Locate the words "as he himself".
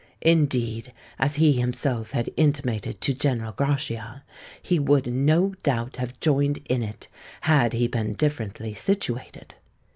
1.19-2.09